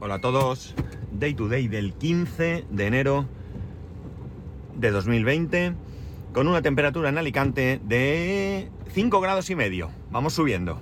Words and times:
Hola 0.00 0.14
a 0.14 0.20
todos. 0.20 0.76
Day 1.10 1.34
to 1.34 1.48
day 1.48 1.66
del 1.66 1.92
15 1.92 2.66
de 2.70 2.86
enero 2.86 3.26
de 4.76 4.92
2020 4.92 5.74
con 6.32 6.46
una 6.46 6.62
temperatura 6.62 7.08
en 7.08 7.18
Alicante 7.18 7.80
de 7.82 8.70
5 8.92 9.20
grados 9.20 9.50
y 9.50 9.56
medio. 9.56 9.90
Vamos 10.12 10.34
subiendo. 10.34 10.80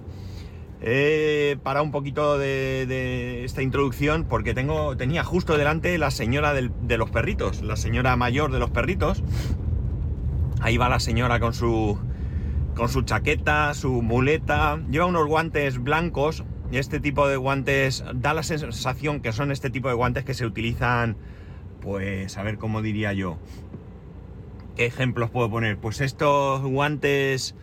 He 0.82 1.56
parado 1.62 1.86
un 1.86 1.92
poquito 1.92 2.36
de, 2.36 3.42
esta 3.42 3.62
introducción 3.62 4.26
porque 4.28 4.52
tengo, 4.52 4.98
tenía 4.98 5.24
justo 5.24 5.56
delante 5.56 5.96
la 5.96 6.10
señora 6.10 6.52
de 6.52 6.98
los 6.98 7.10
perritos, 7.10 7.62
la 7.62 7.76
señora 7.76 8.16
mayor 8.16 8.52
de 8.52 8.58
los 8.58 8.68
perritos. 8.68 9.22
Ahí 10.60 10.76
va 10.76 10.90
la 10.90 11.00
señora 11.00 11.40
con 11.40 11.54
su, 11.54 11.98
con 12.74 12.90
su 12.90 13.00
chaqueta, 13.00 13.72
su 13.72 14.02
muleta, 14.02 14.78
lleva 14.90 15.06
unos 15.06 15.26
guantes 15.26 15.82
blancos. 15.82 16.44
Este 16.72 17.00
tipo 17.00 17.28
de 17.28 17.36
guantes 17.36 18.04
da 18.14 18.34
la 18.34 18.42
sensación 18.42 19.20
que 19.20 19.32
son 19.32 19.50
este 19.50 19.70
tipo 19.70 19.88
de 19.88 19.94
guantes 19.94 20.24
que 20.24 20.34
se 20.34 20.44
utilizan, 20.44 21.16
pues 21.80 22.36
a 22.36 22.42
ver 22.42 22.58
cómo 22.58 22.82
diría 22.82 23.12
yo. 23.12 23.38
¿Qué 24.74 24.86
ejemplos 24.86 25.30
puedo 25.30 25.48
poner? 25.50 25.78
Pues 25.78 26.00
estos 26.00 26.60
guantes 26.62 27.54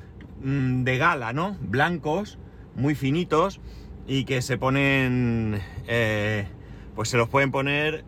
mm, 0.42 0.84
de 0.84 0.98
gala, 0.98 1.34
¿no? 1.34 1.58
Blancos, 1.62 2.40
muy 2.76 2.96
finitos 2.96 3.60
y 4.08 4.26
que 4.26 4.42
se 4.42 4.58
ponen, 4.58 5.62
eh, 5.88 6.48
pues 6.96 7.10
se 7.10 7.18
los 7.18 7.30
pueden 7.30 7.52
poner 7.52 8.06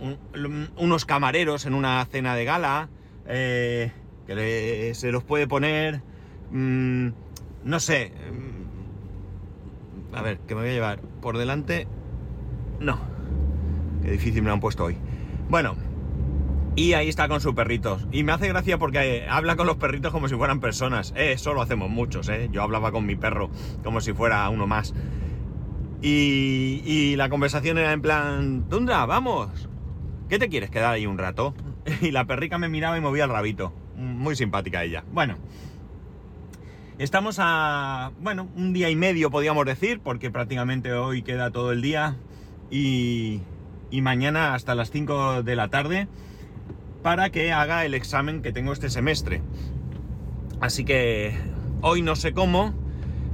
un- 0.00 0.70
unos 0.76 1.04
camareros 1.04 1.66
en 1.66 1.74
una 1.74 2.04
cena 2.06 2.34
de 2.34 2.44
gala, 2.44 2.88
eh, 3.26 3.92
que 4.26 4.92
se 4.94 5.12
los 5.12 5.22
puede 5.22 5.46
poner, 5.46 6.02
mm, 6.50 7.08
no 7.64 7.78
sé, 7.80 8.12
a 10.12 10.22
ver, 10.22 10.38
que 10.40 10.54
me 10.54 10.62
voy 10.62 10.70
a 10.70 10.72
llevar 10.72 11.00
por 11.20 11.38
delante, 11.38 11.86
no, 12.78 12.98
qué 14.02 14.10
difícil 14.12 14.42
me 14.42 14.50
han 14.50 14.60
puesto 14.60 14.84
hoy. 14.84 14.96
Bueno, 15.48 15.76
y 16.76 16.92
ahí 16.94 17.08
está 17.08 17.28
con 17.28 17.40
sus 17.40 17.54
perritos. 17.54 18.06
Y 18.12 18.22
me 18.22 18.32
hace 18.32 18.48
gracia 18.48 18.78
porque 18.78 19.18
eh, 19.18 19.26
habla 19.28 19.56
con 19.56 19.66
los 19.66 19.76
perritos 19.76 20.12
como 20.12 20.28
si 20.28 20.36
fueran 20.36 20.60
personas. 20.60 21.12
Eh, 21.16 21.32
eso 21.32 21.52
lo 21.52 21.62
hacemos 21.62 21.90
muchos, 21.90 22.28
¿eh? 22.28 22.48
Yo 22.52 22.62
hablaba 22.62 22.92
con 22.92 23.04
mi 23.04 23.16
perro 23.16 23.50
como 23.82 24.00
si 24.00 24.12
fuera 24.12 24.48
uno 24.48 24.66
más. 24.66 24.94
Y, 26.00 26.82
y 26.84 27.16
la 27.16 27.28
conversación 27.28 27.76
era 27.76 27.92
en 27.92 28.00
plan, 28.00 28.68
Tundra, 28.68 29.04
vamos. 29.04 29.68
¿Qué 30.28 30.38
te 30.38 30.48
quieres 30.48 30.70
quedar 30.70 30.94
ahí 30.94 31.06
un 31.06 31.18
rato? 31.18 31.54
Y 32.02 32.12
la 32.12 32.26
perrica 32.26 32.56
me 32.58 32.68
miraba 32.68 32.96
y 32.96 33.00
movía 33.00 33.24
el 33.24 33.30
rabito. 33.30 33.72
Muy 33.96 34.36
simpática 34.36 34.84
ella. 34.84 35.04
Bueno. 35.12 35.36
Estamos 37.00 37.38
a, 37.40 38.12
bueno, 38.20 38.50
un 38.56 38.74
día 38.74 38.90
y 38.90 38.94
medio 38.94 39.30
podríamos 39.30 39.64
decir, 39.64 40.00
porque 40.00 40.30
prácticamente 40.30 40.92
hoy 40.92 41.22
queda 41.22 41.50
todo 41.50 41.72
el 41.72 41.80
día 41.80 42.16
y, 42.70 43.40
y 43.90 44.02
mañana 44.02 44.52
hasta 44.52 44.74
las 44.74 44.90
5 44.90 45.42
de 45.42 45.56
la 45.56 45.68
tarde 45.68 46.08
para 47.02 47.30
que 47.30 47.52
haga 47.52 47.86
el 47.86 47.94
examen 47.94 48.42
que 48.42 48.52
tengo 48.52 48.74
este 48.74 48.90
semestre. 48.90 49.40
Así 50.60 50.84
que 50.84 51.34
hoy 51.80 52.02
no 52.02 52.16
sé 52.16 52.34
cómo, 52.34 52.74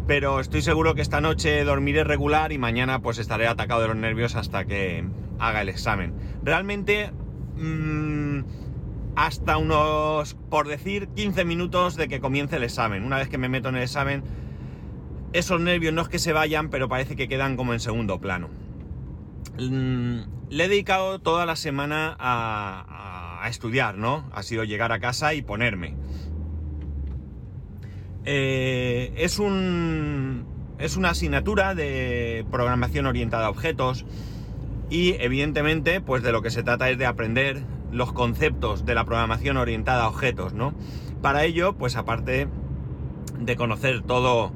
pero 0.07 0.39
estoy 0.39 0.63
seguro 0.63 0.95
que 0.95 1.03
esta 1.03 1.21
noche 1.21 1.65
dormiré 1.65 2.05
regular 2.05 2.53
y 2.53 2.59
mañana 2.59 3.01
pues 3.01 3.19
estaré 3.19 3.49
atacado 3.49 3.81
de 3.81 3.89
los 3.89 3.97
nervios 3.97 4.37
hasta 4.37 4.65
que 4.65 5.05
haga 5.41 5.61
el 5.63 5.71
examen. 5.71 6.15
Realmente 6.45 7.11
mm, 7.57 8.43
hasta 9.17 9.57
unos, 9.57 10.35
por 10.51 10.69
decir, 10.69 11.09
15 11.09 11.45
minutos 11.47 11.97
de 11.97 12.07
que 12.07 12.21
comience 12.21 12.57
el 12.57 12.65
examen. 12.65 13.03
Una 13.03 13.17
vez 13.17 13.29
que 13.29 13.39
me 13.39 13.49
meto 13.49 13.71
en 13.71 13.77
el 13.77 13.83
examen, 13.83 14.23
esos 15.33 15.59
nervios 15.59 15.95
no 15.95 16.03
es 16.03 16.09
que 16.09 16.19
se 16.19 16.35
vayan, 16.35 16.69
pero 16.69 16.89
parece 16.89 17.17
que 17.17 17.27
quedan 17.27 17.57
como 17.57 17.73
en 17.73 17.81
segundo 17.81 18.21
plano. 18.21 18.51
Mm, 19.59 20.19
Le 20.51 20.65
he 20.65 20.69
dedicado 20.69 21.19
toda 21.19 21.47
la 21.47 21.57
semana 21.57 22.15
a, 22.19 23.49
estudiar, 23.49 23.97
¿no? 23.97 24.29
Ha 24.33 24.43
sido 24.43 24.65
llegar 24.65 24.91
a 24.91 24.99
casa 24.99 25.33
y 25.33 25.41
ponerme. 25.41 25.95
Eh, 28.25 29.13
es 29.17 29.39
un. 29.39 30.45
Es 30.79 30.97
una 30.97 31.11
asignatura 31.11 31.77
de 31.77 32.45
programación 32.51 33.07
orientada 33.07 33.47
a 33.47 33.51
objetos. 33.51 34.05
Y 34.91 35.13
evidentemente, 35.21 36.01
pues 36.01 36.25
de 36.25 36.33
lo 36.33 36.43
que 36.43 36.51
se 36.51 36.65
trata 36.65 36.91
es 36.91 36.99
de 36.99 37.07
aprender 37.07 37.63
los 37.97 38.13
conceptos 38.13 38.85
de 38.85 38.95
la 38.95 39.05
programación 39.05 39.57
orientada 39.57 40.05
a 40.05 40.09
objetos, 40.09 40.53
¿no? 40.53 40.75
Para 41.23 41.45
ello, 41.45 41.77
pues 41.77 41.97
aparte 41.97 42.49
de 43.39 43.57
conocer 43.57 44.03
todo, 44.03 44.53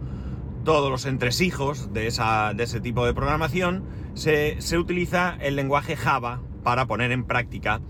todos 0.64 0.90
los 0.90 1.06
entresijos 1.06 1.92
de, 1.92 2.06
esa, 2.06 2.52
de 2.54 2.64
ese 2.64 2.80
tipo 2.80 3.06
de 3.06 3.14
programación, 3.14 3.84
se, 4.14 4.60
se 4.60 4.78
utiliza 4.78 5.36
el 5.40 5.56
lenguaje 5.56 5.96
Java 5.96 6.40
para 6.62 6.86
poner 6.86 7.12
en 7.12 7.24
práctica 7.24 7.80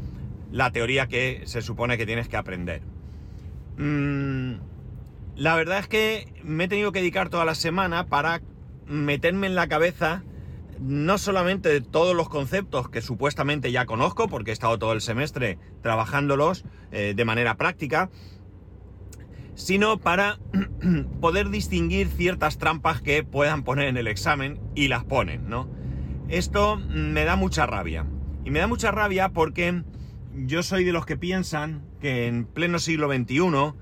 la 0.53 0.71
teoría 0.71 1.09
que 1.09 1.43
se 1.45 1.63
supone 1.63 1.99
que 1.99 2.07
tienes 2.07 2.29
que 2.29 2.37
aprender. 2.37 2.83
Mm, 3.77 4.55
la 5.37 5.57
verdad 5.57 5.81
es 5.81 5.89
que 5.89 6.33
me 6.45 6.65
he 6.65 6.69
tenido 6.69 6.93
que 6.93 7.01
dedicar 7.01 7.29
toda 7.29 7.45
la 7.45 7.55
semana 7.55 8.07
para 8.07 8.41
meterme 8.87 9.47
en 9.47 9.55
la 9.55 9.69
cabeza 9.69 10.23
no 10.81 11.19
solamente 11.19 11.69
de 11.69 11.81
todos 11.81 12.17
los 12.17 12.29
conceptos 12.29 12.89
que 12.89 13.03
supuestamente 13.03 13.71
ya 13.71 13.87
conozco, 13.87 14.29
porque 14.29 14.51
he 14.51 14.55
estado 14.55 14.79
todo 14.79 14.93
el 14.93 15.01
semestre 15.01 15.59
trabajándolos 15.83 16.65
eh, 16.91 17.13
de 17.15 17.25
manera 17.25 17.57
práctica, 17.57 18.11
sino 19.55 19.99
para 19.99 20.39
poder 21.21 21.51
distinguir 21.51 22.09
ciertas 22.09 22.59
trampas 22.59 23.03
que 23.03 23.23
puedan 23.23 23.63
poner 23.63 23.89
en 23.89 23.99
el 23.99 24.07
examen 24.07 24.59
y 24.75 24.89
las 24.89 25.05
ponen, 25.05 25.49
¿no? 25.49 25.69
Esto 26.29 26.77
me 26.77 27.25
da 27.25 27.37
mucha 27.37 27.67
rabia. 27.67 28.07
Y 28.45 28.51
me 28.51 28.61
da 28.61 28.67
mucha 28.67 28.91
rabia 28.91 29.31
porque 29.31 29.83
yo 30.35 30.63
soy 30.63 30.85
de 30.85 30.93
los 30.93 31.05
que 31.05 31.17
piensan 31.17 31.85
que 32.01 32.27
en 32.27 32.47
pleno 32.47 32.79
siglo 32.79 33.13
XXI 33.13 33.75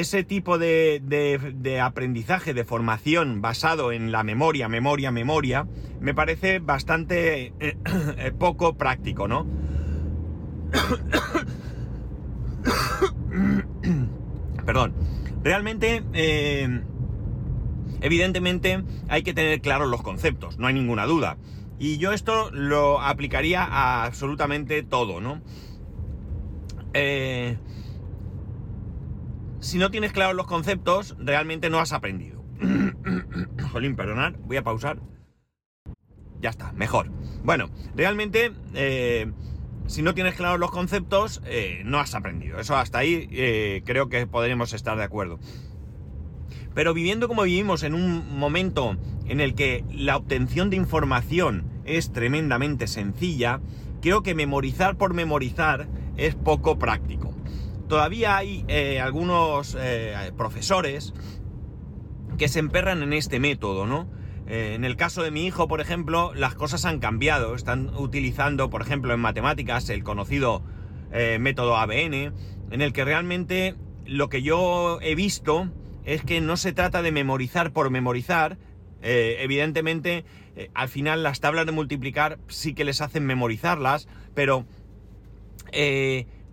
ese 0.00 0.24
tipo 0.24 0.58
de, 0.58 1.00
de- 1.02 1.80
aprendizaje, 1.80 2.52
de 2.52 2.64
formación 2.64 3.40
basado 3.40 3.92
en 3.92 4.12
la 4.12 4.24
memoria, 4.24 4.68
memoria, 4.68 5.10
memoria, 5.10 5.66
me 6.00 6.12
parece 6.12 6.58
bastante 6.58 7.54
eh, 7.60 8.32
poco 8.38 8.76
práctico, 8.76 9.26
¿no? 9.26 9.46
Perdón. 14.66 14.92
Realmente, 15.42 16.02
eh, 16.12 16.82
evidentemente, 18.02 18.84
hay 19.08 19.22
que 19.22 19.32
tener 19.32 19.62
claros 19.62 19.88
los 19.88 20.02
conceptos, 20.02 20.58
no 20.58 20.66
hay 20.66 20.74
ninguna 20.74 21.06
duda. 21.06 21.38
Y 21.78 21.96
yo 21.96 22.12
esto 22.12 22.50
lo 22.50 23.00
aplicaría 23.00 23.64
a 23.64 24.04
absolutamente 24.04 24.82
todo, 24.82 25.22
¿no? 25.22 25.40
Eh, 26.92 27.56
si 29.66 29.78
no 29.78 29.90
tienes 29.90 30.12
claros 30.12 30.36
los 30.36 30.46
conceptos, 30.46 31.16
realmente 31.18 31.70
no 31.70 31.80
has 31.80 31.92
aprendido. 31.92 32.44
Jolín, 33.72 33.96
perdonad, 33.96 34.34
voy 34.44 34.56
a 34.56 34.62
pausar. 34.62 35.00
Ya 36.40 36.50
está, 36.50 36.72
mejor. 36.72 37.10
Bueno, 37.42 37.68
realmente, 37.96 38.52
eh, 38.74 39.32
si 39.86 40.02
no 40.02 40.14
tienes 40.14 40.36
claros 40.36 40.60
los 40.60 40.70
conceptos, 40.70 41.42
eh, 41.46 41.82
no 41.84 41.98
has 41.98 42.14
aprendido. 42.14 42.60
Eso 42.60 42.76
hasta 42.76 42.98
ahí 42.98 43.28
eh, 43.32 43.82
creo 43.84 44.08
que 44.08 44.28
podremos 44.28 44.72
estar 44.72 44.96
de 44.96 45.02
acuerdo. 45.02 45.40
Pero 46.72 46.94
viviendo 46.94 47.26
como 47.26 47.42
vivimos 47.42 47.82
en 47.82 47.94
un 47.94 48.38
momento 48.38 48.96
en 49.26 49.40
el 49.40 49.56
que 49.56 49.84
la 49.90 50.16
obtención 50.16 50.70
de 50.70 50.76
información 50.76 51.64
es 51.84 52.12
tremendamente 52.12 52.86
sencilla, 52.86 53.60
creo 54.00 54.22
que 54.22 54.36
memorizar 54.36 54.96
por 54.96 55.12
memorizar 55.12 55.88
es 56.16 56.36
poco 56.36 56.78
práctico. 56.78 57.35
Todavía 57.88 58.36
hay 58.36 58.64
eh, 58.66 59.00
algunos 59.00 59.76
eh, 59.78 60.32
profesores 60.36 61.14
que 62.36 62.48
se 62.48 62.58
emperran 62.58 63.02
en 63.02 63.12
este 63.12 63.38
método, 63.38 63.86
¿no? 63.86 64.08
Eh, 64.48 64.74
en 64.74 64.84
el 64.84 64.96
caso 64.96 65.22
de 65.22 65.30
mi 65.30 65.46
hijo, 65.46 65.68
por 65.68 65.80
ejemplo, 65.80 66.34
las 66.34 66.54
cosas 66.56 66.84
han 66.84 66.98
cambiado. 66.98 67.54
Están 67.54 67.90
utilizando, 67.96 68.70
por 68.70 68.82
ejemplo, 68.82 69.14
en 69.14 69.20
matemáticas 69.20 69.88
el 69.90 70.02
conocido 70.02 70.62
método 71.38 71.78
ABN, 71.78 72.34
en 72.70 72.82
el 72.82 72.92
que 72.92 73.02
realmente 73.02 73.74
lo 74.04 74.28
que 74.28 74.42
yo 74.42 74.98
he 75.00 75.14
visto 75.14 75.70
es 76.04 76.22
que 76.22 76.42
no 76.42 76.58
se 76.58 76.74
trata 76.74 77.00
de 77.00 77.10
memorizar 77.10 77.72
por 77.72 77.88
memorizar. 77.88 78.58
Evidentemente, 79.00 80.26
al 80.74 80.90
final 80.90 81.22
las 81.22 81.40
tablas 81.40 81.64
de 81.64 81.72
multiplicar 81.72 82.38
sí 82.48 82.74
que 82.74 82.84
les 82.84 83.00
hacen 83.00 83.24
memorizarlas, 83.24 84.08
pero 84.34 84.66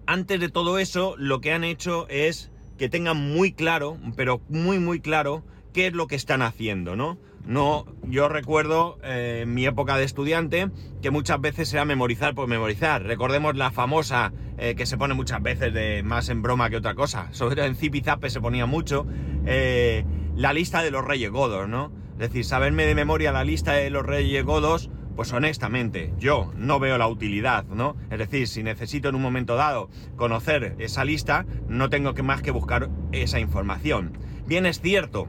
antes 0.06 0.40
de 0.40 0.50
todo 0.50 0.80
eso, 0.80 1.16
lo 1.18 1.42
que 1.42 1.52
han 1.54 1.64
hecho 1.64 2.08
es 2.10 2.52
que 2.78 2.90
tengan 2.90 3.18
muy 3.18 3.54
claro, 3.54 3.98
pero 4.16 4.42
muy 4.50 4.80
muy 4.80 5.00
claro, 5.00 5.44
qué 5.74 5.88
es 5.88 5.94
lo 5.94 6.08
que 6.08 6.16
están 6.16 6.42
haciendo, 6.42 6.96
¿no? 6.96 7.18
No, 7.46 7.86
yo 8.04 8.30
recuerdo 8.30 9.00
eh, 9.04 9.42
en 9.44 9.54
mi 9.54 9.66
época 9.66 9.98
de 9.98 10.06
estudiante 10.06 10.70
que 11.02 11.12
muchas 11.12 11.42
veces 11.42 11.74
era 11.74 11.84
memorizar 11.84 12.36
por 12.36 12.48
memorizar. 12.48 13.04
Recordemos 13.04 13.58
la 13.58 13.70
famosa 13.70 14.32
eh, 14.58 14.76
que 14.76 14.86
se 14.86 14.98
pone 14.98 15.14
muchas 15.14 15.42
veces 15.42 15.74
de 15.74 16.04
más 16.04 16.30
en 16.30 16.42
broma 16.42 16.70
que 16.70 16.78
otra 16.78 16.96
cosa. 16.96 17.28
Sobre 17.32 17.58
todo 17.58 17.66
en 17.66 17.76
Zipizape 17.76 18.30
se 18.30 18.40
ponía 18.40 18.66
mucho 18.66 19.06
eh, 19.46 20.06
la 20.36 20.54
lista 20.54 20.82
de 20.82 20.92
los 20.92 21.04
reyes 21.04 21.32
godos, 21.32 21.68
¿no? 21.68 21.92
Es 22.14 22.30
decir, 22.30 22.46
saberme 22.46 22.86
de 22.86 22.96
memoria 22.96 23.34
la 23.34 23.44
lista 23.44 23.74
de 23.74 23.90
los 23.90 24.06
reyes 24.06 24.46
godos 24.46 24.90
pues 25.16 25.32
honestamente, 25.34 26.14
yo 26.18 26.52
no 26.56 26.80
veo 26.80 26.98
la 26.98 27.08
utilidad, 27.08 27.66
¿no? 27.66 27.96
Es 28.10 28.20
decir, 28.20 28.48
si 28.48 28.64
necesito 28.64 29.10
en 29.10 29.16
un 29.16 29.22
momento 29.22 29.56
dado 29.56 29.90
conocer 30.16 30.76
esa 30.80 31.06
lista, 31.06 31.46
no 31.68 31.90
tengo 31.90 32.14
que 32.14 32.24
más 32.24 32.42
que 32.42 32.52
buscar 32.52 32.90
esa 33.12 33.40
información. 33.40 34.18
Bien 34.48 34.66
es 34.66 34.82
cierto 34.82 35.28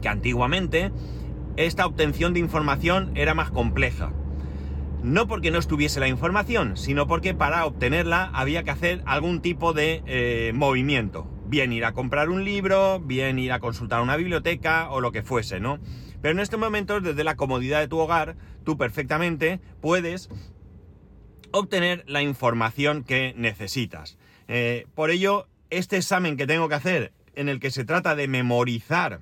que 0.00 0.08
antiguamente 0.08 0.92
esta 1.56 1.86
obtención 1.86 2.32
de 2.32 2.40
información 2.40 3.12
era 3.14 3.34
más 3.34 3.50
compleja. 3.50 4.12
No 5.02 5.26
porque 5.26 5.50
no 5.50 5.58
estuviese 5.58 5.98
la 5.98 6.06
información, 6.06 6.76
sino 6.76 7.08
porque 7.08 7.34
para 7.34 7.66
obtenerla 7.66 8.30
había 8.32 8.62
que 8.62 8.70
hacer 8.70 9.02
algún 9.04 9.40
tipo 9.40 9.72
de 9.72 10.02
eh, 10.06 10.52
movimiento. 10.54 11.28
Bien 11.46 11.72
ir 11.72 11.84
a 11.84 11.92
comprar 11.92 12.30
un 12.30 12.44
libro, 12.44 13.00
bien 13.00 13.38
ir 13.38 13.52
a 13.52 13.58
consultar 13.58 14.00
una 14.00 14.16
biblioteca 14.16 14.90
o 14.90 15.00
lo 15.00 15.10
que 15.10 15.22
fuese, 15.22 15.60
¿no? 15.60 15.80
Pero 16.22 16.32
en 16.32 16.40
estos 16.40 16.58
momentos, 16.58 17.02
desde 17.02 17.24
la 17.24 17.36
comodidad 17.36 17.80
de 17.80 17.88
tu 17.88 17.98
hogar, 17.98 18.36
tú 18.64 18.78
perfectamente 18.78 19.60
puedes 19.80 20.30
obtener 21.50 22.04
la 22.06 22.22
información 22.22 23.04
que 23.04 23.34
necesitas. 23.36 24.16
Eh, 24.48 24.86
por 24.94 25.10
ello, 25.10 25.48
este 25.70 25.96
examen 25.96 26.36
que 26.36 26.46
tengo 26.46 26.68
que 26.68 26.76
hacer, 26.76 27.12
en 27.34 27.48
el 27.48 27.60
que 27.60 27.70
se 27.70 27.84
trata 27.84 28.14
de 28.14 28.28
memorizar 28.28 29.20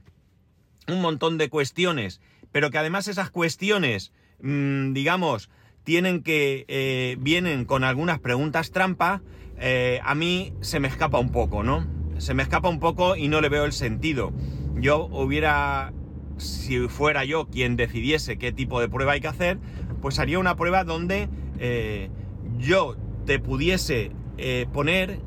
un 0.89 1.01
montón 1.01 1.39
de 1.39 1.49
cuestiones, 1.49 2.21
pero 2.53 2.71
que 2.71 2.79
además 2.79 3.09
esas 3.09 3.31
cuestiones, 3.31 4.13
mmm, 4.41 4.93
digamos, 4.93 5.51
tienen 5.85 6.23
que 6.23 6.67
eh, 6.69 7.17
vienen 7.19 7.65
con 7.65 7.83
algunas 7.83 8.19
preguntas 8.21 8.73
trampa, 8.73 9.23
eh, 9.59 10.01
a 10.05 10.15
mí 10.15 10.53
se 10.61 10.81
me 10.81 10.89
escapa 10.89 11.19
un 11.19 11.33
poco, 11.33 11.63
¿no? 11.63 11.87
Se 12.19 12.35
me 12.35 12.43
escapa 12.43 12.69
un 12.69 12.81
poco 12.81 13.17
y 13.17 13.29
no 13.29 13.41
le 13.41 13.49
veo 13.49 13.65
el 13.65 13.73
sentido. 13.73 14.33
Yo 14.75 15.07
hubiera 15.07 15.93
si 16.41 16.89
fuera 16.89 17.25
yo 17.25 17.47
quien 17.47 17.77
decidiese 17.77 18.39
qué 18.39 18.53
tipo 18.53 18.81
de 18.81 18.89
prueba 18.89 19.13
hay 19.13 19.21
que 19.21 19.29
hacer, 19.29 19.59
pues 20.01 20.19
haría 20.19 20.39
una 20.39 20.57
prueba 20.57 20.85
donde 20.85 21.29
eh, 21.59 22.11
yo 22.59 22.97
te 23.27 23.39
pudiese 23.39 24.13
eh, 24.39 24.67
poner 24.73 25.21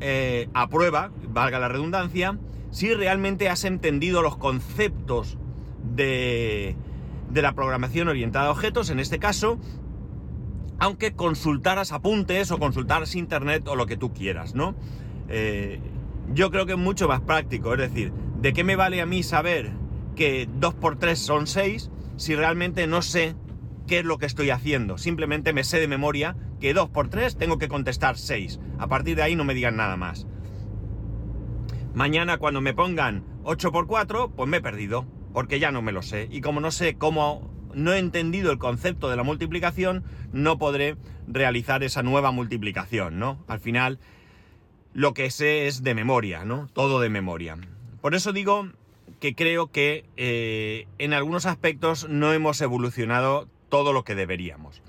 eh, 0.00 0.48
a 0.54 0.68
prueba, 0.68 1.10
valga 1.28 1.58
la 1.58 1.68
redundancia, 1.68 2.38
si 2.70 2.94
realmente 2.94 3.48
has 3.48 3.64
entendido 3.64 4.22
los 4.22 4.36
conceptos 4.36 5.36
de, 5.82 6.76
de 7.30 7.42
la 7.42 7.54
programación 7.54 8.08
orientada 8.08 8.46
a 8.46 8.50
objetos, 8.52 8.90
en 8.90 9.00
este 9.00 9.18
caso, 9.18 9.58
aunque 10.78 11.12
consultaras 11.12 11.92
apuntes 11.92 12.50
o 12.52 12.58
consultaras 12.58 13.14
internet 13.16 13.66
o 13.66 13.74
lo 13.74 13.86
que 13.86 13.96
tú 13.96 14.12
quieras, 14.12 14.54
¿no? 14.54 14.74
yo 16.32 16.50
creo 16.50 16.66
que 16.66 16.72
es 16.72 16.78
mucho 16.78 17.06
más 17.06 17.20
práctico, 17.20 17.72
es 17.74 17.78
decir, 17.78 18.12
¿de 18.40 18.52
qué 18.52 18.64
me 18.64 18.74
vale 18.74 19.00
a 19.00 19.06
mí 19.06 19.22
saber 19.22 19.70
que 20.14 20.48
2 20.58 20.74
por 20.74 20.98
3 20.98 21.18
son 21.18 21.46
6 21.46 21.90
si 22.16 22.34
realmente 22.34 22.86
no 22.86 23.02
sé 23.02 23.34
qué 23.86 24.00
es 24.00 24.04
lo 24.04 24.18
que 24.18 24.26
estoy 24.26 24.50
haciendo. 24.50 24.98
Simplemente 24.98 25.52
me 25.52 25.64
sé 25.64 25.80
de 25.80 25.88
memoria 25.88 26.36
que 26.60 26.74
2 26.74 26.90
por 26.90 27.08
3 27.08 27.36
tengo 27.36 27.58
que 27.58 27.68
contestar 27.68 28.16
6. 28.16 28.60
A 28.78 28.86
partir 28.86 29.16
de 29.16 29.22
ahí 29.22 29.36
no 29.36 29.44
me 29.44 29.54
digan 29.54 29.76
nada 29.76 29.96
más. 29.96 30.26
Mañana 31.94 32.38
cuando 32.38 32.60
me 32.60 32.74
pongan 32.74 33.24
8 33.42 33.72
por 33.72 33.86
4, 33.86 34.30
pues 34.36 34.48
me 34.48 34.58
he 34.58 34.60
perdido, 34.60 35.06
porque 35.32 35.58
ya 35.58 35.72
no 35.72 35.82
me 35.82 35.92
lo 35.92 36.02
sé. 36.02 36.28
Y 36.30 36.40
como 36.40 36.60
no 36.60 36.70
sé 36.70 36.96
cómo, 36.96 37.50
no 37.74 37.92
he 37.92 37.98
entendido 37.98 38.52
el 38.52 38.58
concepto 38.58 39.08
de 39.08 39.16
la 39.16 39.24
multiplicación, 39.24 40.04
no 40.32 40.58
podré 40.58 40.96
realizar 41.26 41.82
esa 41.82 42.02
nueva 42.02 42.30
multiplicación, 42.30 43.18
¿no? 43.18 43.44
Al 43.48 43.58
final, 43.58 43.98
lo 44.92 45.14
que 45.14 45.30
sé 45.30 45.66
es 45.66 45.82
de 45.82 45.94
memoria, 45.94 46.44
¿no? 46.44 46.68
Todo 46.72 47.00
de 47.00 47.08
memoria. 47.08 47.56
Por 48.00 48.14
eso 48.14 48.32
digo 48.32 48.68
que 49.18 49.34
creo 49.34 49.70
que 49.70 50.04
eh, 50.16 50.86
en 50.98 51.12
algunos 51.12 51.46
aspectos 51.46 52.08
no 52.08 52.32
hemos 52.32 52.60
evolucionado 52.60 53.48
todo 53.68 53.92
lo 53.92 54.04
que 54.04 54.14
deberíamos. 54.14 54.82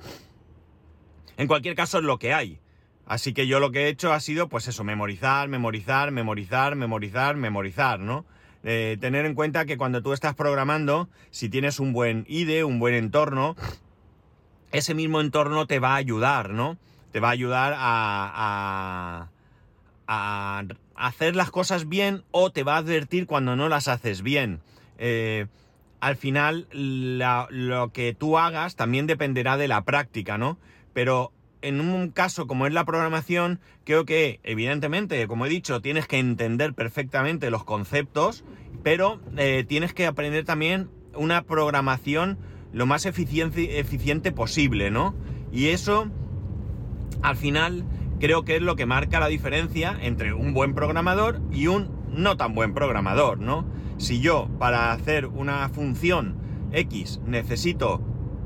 En 1.38 1.48
cualquier 1.48 1.76
caso 1.76 2.00
es 2.00 2.04
lo 2.04 2.20
que 2.20 2.34
hay. 2.34 2.60
Así 3.06 3.34
que 3.34 3.48
yo 3.48 3.60
lo 3.60 3.72
que 3.72 3.86
he 3.86 3.88
hecho 3.88 4.14
ha 4.14 4.20
sido, 4.20 4.48
pues 4.48 4.68
eso, 4.68 4.84
memorizar, 4.84 5.50
memorizar, 5.50 6.12
memorizar, 6.12 6.76
memorizar, 6.76 7.36
memorizar, 7.36 8.00
¿no? 8.00 8.26
Eh, 8.64 8.98
tener 9.02 9.26
en 9.26 9.34
cuenta 9.34 9.66
que 9.66 9.78
cuando 9.78 10.04
tú 10.04 10.14
estás 10.14 10.36
programando, 10.36 11.10
si 11.32 11.50
tienes 11.50 11.80
un 11.80 11.94
buen 11.94 12.26
IDE, 12.28 12.64
un 12.64 12.80
buen 12.80 12.94
entorno, 12.94 13.56
ese 14.72 14.94
mismo 14.94 15.20
entorno 15.20 15.66
te 15.66 15.80
va 15.80 15.94
a 15.94 15.96
ayudar, 15.96 16.52
¿no? 16.52 16.78
Te 17.12 17.20
va 17.20 17.30
a 17.30 17.32
ayudar 17.32 17.74
a, 17.76 19.30
a 20.08 20.64
hacer 21.02 21.36
las 21.36 21.50
cosas 21.50 21.90
bien 21.90 22.24
o 22.30 22.52
te 22.52 22.64
va 22.64 22.76
a 22.76 22.78
advertir 22.78 23.26
cuando 23.26 23.56
no 23.56 23.70
las 23.70 23.88
haces 23.88 24.22
bien. 24.22 24.62
Eh, 25.00 25.48
al 26.00 26.16
final, 26.16 26.68
lo 26.72 27.92
que 27.92 28.14
tú 28.14 28.38
hagas 28.38 28.76
también 28.76 29.08
dependerá 29.08 29.58
de 29.58 29.68
la 29.68 29.84
práctica, 29.84 30.38
¿no? 30.38 30.58
Pero 30.94 31.32
en 31.62 31.82
un 31.82 32.10
caso 32.10 32.46
como 32.46 32.68
es 32.68 32.74
la 32.74 32.86
programación, 32.86 33.60
creo 33.84 34.06
que, 34.06 34.40
evidentemente, 34.44 35.28
como 35.28 35.48
he 35.48 35.50
dicho, 35.50 35.82
tienes 35.82 36.08
que 36.08 36.20
entender 36.20 36.74
perfectamente 36.74 37.50
los 37.50 37.64
conceptos, 37.64 38.44
pero 38.84 39.20
eh, 39.38 39.66
tienes 39.68 39.94
que 39.94 40.06
aprender 40.06 40.46
también 40.46 40.90
una 41.16 41.44
programación 41.44 42.38
lo 42.74 42.86
más 42.86 43.08
eficiente, 43.08 43.80
eficiente 43.80 44.32
posible, 44.32 44.92
¿no? 44.92 45.16
Y 45.52 45.70
eso, 45.70 46.10
al 47.22 47.38
final, 47.38 47.86
creo 48.22 48.46
que 48.46 48.56
es 48.56 48.62
lo 48.62 48.76
que 48.76 48.86
marca 48.86 49.20
la 49.20 49.28
diferencia 49.28 49.98
entre 50.00 50.34
un 50.34 50.54
buen 50.54 50.76
programador 50.76 51.42
y 51.52 51.68
un 51.68 51.90
no 52.14 52.38
tan 52.38 52.54
buen 52.54 52.74
programador, 52.74 53.40
¿no? 53.40 53.66
Si 53.98 54.22
yo 54.22 54.48
para 54.60 54.92
hacer 54.92 55.26
una 55.26 55.68
función 55.70 56.38
X 56.72 57.20
necesito 57.26 58.00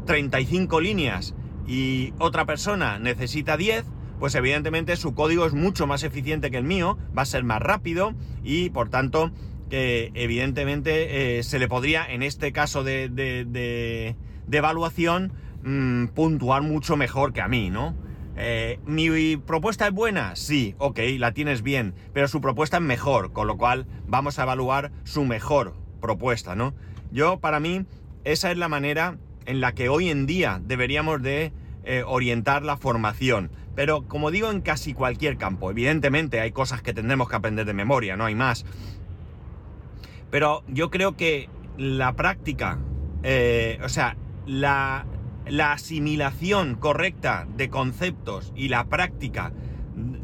35 0.05 0.79
líneas 0.79 1.35
y 1.67 2.13
otra 2.19 2.45
persona 2.45 2.99
necesita 2.99 3.57
10, 3.57 3.85
pues 4.17 4.33
evidentemente 4.35 4.95
su 4.95 5.13
código 5.13 5.45
es 5.45 5.53
mucho 5.53 5.87
más 5.87 6.03
eficiente 6.03 6.51
que 6.51 6.57
el 6.57 6.63
mío, 6.63 6.97
va 7.15 7.23
a 7.23 7.25
ser 7.25 7.43
más 7.43 7.61
rápido 7.61 8.13
y 8.43 8.69
por 8.69 8.89
tanto 8.89 9.31
que 9.69 10.11
evidentemente 10.13 11.39
eh, 11.39 11.43
se 11.43 11.59
le 11.59 11.67
podría 11.67 12.05
en 12.05 12.23
este 12.23 12.53
caso 12.53 12.85
de, 12.85 13.09
de, 13.09 14.15
evaluación 14.51 15.33
mmm, 15.63 16.05
puntuar 16.07 16.61
mucho 16.61 16.95
mejor 16.95 17.33
que 17.33 17.41
a 17.41 17.49
mí, 17.49 17.69
¿no? 17.69 18.04
Eh, 18.37 18.79
¿Mi 18.85 19.37
propuesta 19.37 19.87
es 19.87 19.93
buena? 19.93 20.35
Sí, 20.35 20.75
ok, 20.77 20.99
la 21.17 21.33
tienes 21.33 21.61
bien, 21.61 21.93
pero 22.13 22.27
su 22.27 22.41
propuesta 22.41 22.77
es 22.77 22.83
mejor, 22.83 23.31
con 23.31 23.47
lo 23.47 23.57
cual 23.57 23.87
vamos 24.07 24.39
a 24.39 24.43
evaluar 24.43 24.91
su 25.03 25.23
mejor 25.23 25.73
propuesta, 26.01 26.55
¿no? 26.55 26.73
Yo, 27.11 27.39
para 27.39 27.59
mí, 27.59 27.85
esa 28.23 28.51
es 28.51 28.57
la 28.57 28.67
manera 28.67 29.17
en 29.45 29.61
la 29.61 29.73
que 29.73 29.89
hoy 29.89 30.09
en 30.09 30.25
día 30.25 30.59
deberíamos 30.63 31.21
de 31.21 31.53
eh, 31.83 32.03
orientar 32.05 32.63
la 32.63 32.77
formación. 32.77 33.51
Pero 33.75 34.07
como 34.07 34.31
digo, 34.31 34.51
en 34.51 34.61
casi 34.61 34.93
cualquier 34.93 35.37
campo, 35.37 35.69
evidentemente 35.69 36.39
hay 36.39 36.51
cosas 36.51 36.81
que 36.81 36.93
tendremos 36.93 37.29
que 37.29 37.35
aprender 37.35 37.65
de 37.65 37.73
memoria, 37.73 38.17
no 38.17 38.25
hay 38.25 38.35
más. 38.35 38.65
Pero 40.31 40.63
yo 40.67 40.89
creo 40.89 41.15
que 41.15 41.49
la 41.77 42.13
práctica, 42.15 42.79
eh, 43.23 43.79
o 43.83 43.89
sea, 43.89 44.17
la, 44.45 45.05
la 45.47 45.73
asimilación 45.73 46.75
correcta 46.75 47.47
de 47.55 47.69
conceptos 47.69 48.51
y 48.55 48.69
la 48.69 48.85
práctica, 48.85 49.53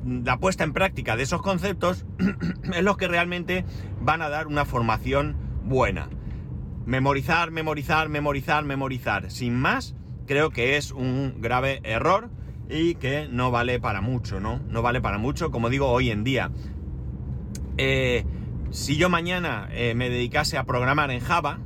la 0.06 0.38
puesta 0.38 0.64
en 0.64 0.74
práctica 0.74 1.16
de 1.16 1.24
esos 1.24 1.42
conceptos 1.42 2.06
es 2.74 2.84
lo 2.84 2.98
que 2.98 3.08
realmente 3.08 3.66
van 4.02 4.22
a 4.22 4.30
dar 4.30 4.48
una 4.48 4.66
formación 4.66 5.36
buena. 5.64 6.10
Memorizar, 6.86 7.52
memorizar, 7.52 8.10
memorizar, 8.10 8.66
memorizar, 8.66 9.32
sin 9.32 9.56
más, 9.56 9.96
creo 10.26 10.50
que 10.50 10.78
es 10.78 10.92
un 10.92 11.36
grave 11.40 11.82
error 11.84 12.30
y 12.70 12.96
que 12.96 13.28
no 13.30 13.52
vale 13.52 13.80
para 13.80 14.02
mucho, 14.02 14.40
¿no? 14.40 14.60
No 14.70 14.82
vale 14.82 15.02
para 15.02 15.18
mucho, 15.18 15.52
como 15.52 15.70
digo, 15.70 15.90
hoy 15.90 16.10
en 16.10 16.24
día. 16.24 16.52
Eh, 17.78 18.26
si 18.72 18.96
yo 18.96 19.10
mañana 19.10 19.68
eh, 19.72 19.94
me 19.96 20.10
dedicase 20.10 20.58
a 20.58 20.64
programar 20.64 21.12
en 21.12 21.20
Java, 21.20 21.60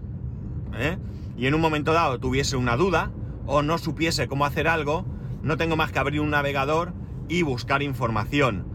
¿eh? 0.78 0.98
y 1.38 1.46
en 1.46 1.54
un 1.54 1.62
momento 1.62 1.94
dado 1.94 2.20
tuviese 2.20 2.56
una 2.56 2.76
duda, 2.76 3.12
o 3.46 3.62
no 3.62 3.78
supiese 3.78 4.28
cómo 4.28 4.46
hacer 4.46 4.68
algo, 4.68 5.06
no 5.42 5.58
tengo 5.58 5.76
más 5.76 5.92
que 5.92 6.00
abrir 6.00 6.22
un 6.22 6.32
navegador 6.32 6.94
y 7.28 7.42
buscar 7.42 7.82
información. 7.84 8.66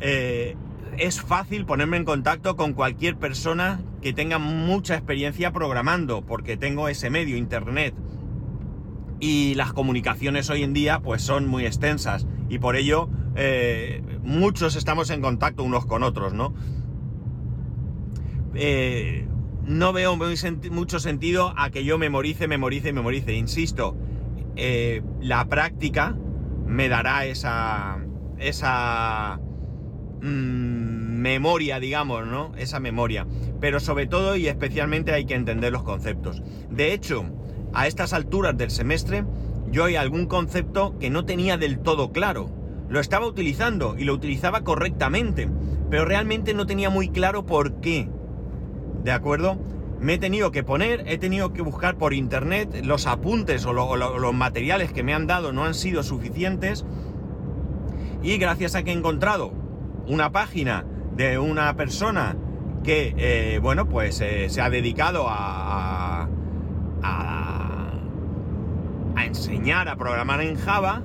Eh, 0.00 0.56
es 0.98 1.20
fácil 1.20 1.64
ponerme 1.64 1.96
en 1.96 2.04
contacto 2.04 2.56
con 2.56 2.74
cualquier 2.74 3.16
persona 3.16 3.80
que 4.02 4.12
tenga 4.12 4.38
mucha 4.38 4.94
experiencia 4.94 5.52
programando, 5.52 6.22
porque 6.22 6.56
tengo 6.56 6.88
ese 6.88 7.08
medio, 7.08 7.36
internet. 7.36 7.94
Y 9.20 9.54
las 9.54 9.72
comunicaciones 9.72 10.50
hoy 10.50 10.64
en 10.64 10.72
día 10.72 11.00
pues 11.00 11.22
son 11.22 11.46
muy 11.46 11.64
extensas 11.64 12.26
y 12.48 12.58
por 12.58 12.76
ello 12.76 13.08
eh, 13.36 14.02
muchos 14.22 14.76
estamos 14.76 15.10
en 15.10 15.22
contacto 15.22 15.62
unos 15.62 15.86
con 15.86 16.02
otros, 16.02 16.34
¿no? 16.34 16.52
Eh, 18.54 19.26
no 19.64 19.92
veo 19.92 20.16
mucho 20.70 21.00
sentido 21.00 21.54
a 21.56 21.70
que 21.70 21.84
yo 21.84 21.98
memorice, 21.98 22.48
memorice, 22.48 22.92
memorice. 22.92 23.34
Insisto, 23.34 23.96
eh, 24.56 25.02
la 25.20 25.46
práctica 25.46 26.16
me 26.66 26.88
dará 26.88 27.26
esa, 27.26 27.98
esa 28.38 29.38
mm, 30.20 31.20
memoria, 31.20 31.78
digamos, 31.78 32.26
¿no? 32.26 32.52
Esa 32.56 32.80
memoria. 32.80 33.26
Pero 33.60 33.80
sobre 33.80 34.06
todo 34.06 34.36
y 34.36 34.48
especialmente 34.48 35.12
hay 35.12 35.24
que 35.24 35.34
entender 35.34 35.72
los 35.72 35.84
conceptos. 35.84 36.42
De 36.70 36.92
hecho, 36.92 37.24
a 37.72 37.86
estas 37.86 38.12
alturas 38.12 38.56
del 38.56 38.70
semestre, 38.70 39.24
yo 39.70 39.84
hay 39.84 39.96
algún 39.96 40.26
concepto 40.26 40.98
que 40.98 41.10
no 41.10 41.24
tenía 41.24 41.56
del 41.56 41.78
todo 41.78 42.12
claro. 42.12 42.50
Lo 42.88 43.00
estaba 43.00 43.26
utilizando 43.26 43.96
y 43.96 44.04
lo 44.04 44.12
utilizaba 44.12 44.64
correctamente, 44.64 45.48
pero 45.88 46.04
realmente 46.04 46.52
no 46.52 46.66
tenía 46.66 46.90
muy 46.90 47.08
claro 47.08 47.46
por 47.46 47.80
qué. 47.80 48.08
¿De 49.02 49.10
acuerdo? 49.10 49.58
Me 50.00 50.14
he 50.14 50.18
tenido 50.18 50.50
que 50.50 50.64
poner, 50.64 51.04
he 51.06 51.18
tenido 51.18 51.52
que 51.52 51.62
buscar 51.62 51.96
por 51.96 52.12
internet, 52.12 52.84
los 52.84 53.06
apuntes 53.06 53.64
o, 53.66 53.72
los 53.72 54.34
materiales 54.34 54.92
que 54.92 55.02
me 55.02 55.14
han 55.14 55.26
dado 55.26 55.52
no 55.52 55.64
han 55.64 55.74
sido 55.74 56.02
suficientes. 56.02 56.84
Y 58.22 58.38
gracias 58.38 58.74
a 58.74 58.82
que 58.82 58.90
he 58.90 58.94
encontrado 58.94 59.52
una 60.06 60.30
página 60.30 60.84
de 61.16 61.38
una 61.38 61.74
persona 61.76 62.36
que, 62.82 63.14
eh, 63.16 63.58
bueno, 63.60 63.88
pues 63.88 64.20
eh, 64.20 64.48
se 64.48 64.60
ha 64.60 64.70
dedicado 64.70 65.26
a, 65.28 66.28
a, 67.02 67.92
a 69.14 69.24
enseñar 69.24 69.88
a 69.88 69.96
programar 69.96 70.40
en 70.40 70.56
Java, 70.56 71.02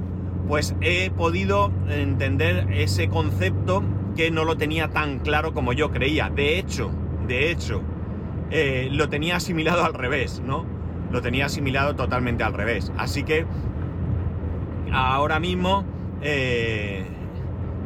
pues 0.47 0.75
he 0.81 1.09
podido 1.11 1.71
entender 1.87 2.67
ese 2.71 3.09
concepto 3.09 3.83
que 4.15 4.31
no 4.31 4.43
lo 4.43 4.57
tenía 4.57 4.89
tan 4.89 5.19
claro 5.19 5.53
como 5.53 5.73
yo 5.73 5.91
creía. 5.91 6.29
De 6.29 6.57
hecho, 6.57 6.91
de 7.27 7.51
hecho, 7.51 7.81
eh, 8.49 8.89
lo 8.91 9.09
tenía 9.09 9.37
asimilado 9.37 9.83
al 9.83 9.93
revés, 9.93 10.41
¿no? 10.45 10.65
Lo 11.11 11.21
tenía 11.21 11.45
asimilado 11.45 11.95
totalmente 11.95 12.43
al 12.43 12.53
revés. 12.53 12.91
Así 12.97 13.23
que 13.23 13.45
ahora 14.91 15.39
mismo, 15.39 15.85
eh, 16.21 17.05